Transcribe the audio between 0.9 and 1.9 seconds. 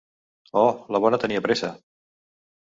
la bona tenia pressa.